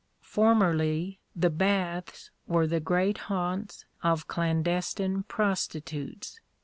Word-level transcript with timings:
Formerly 0.23 1.19
the 1.35 1.51
baths 1.51 2.31
were 2.47 2.65
the 2.65 2.79
great 2.79 3.19
haunts 3.29 3.85
of 4.01 4.27
clandestine 4.27 5.21
prostitutes. 5.27 6.39